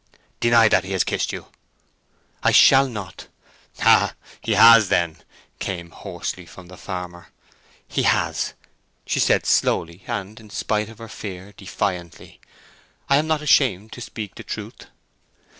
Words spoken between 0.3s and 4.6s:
"Deny that he has kissed you." "I shall not." "Ha—then he